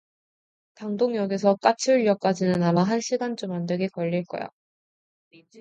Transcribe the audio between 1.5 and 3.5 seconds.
까치울역까지는 아마 한 시간